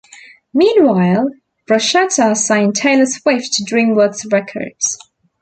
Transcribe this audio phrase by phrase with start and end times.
[0.51, 1.29] Meanwhile,
[1.67, 4.97] Borchetta signed Taylor Swift to DreamWorks Records.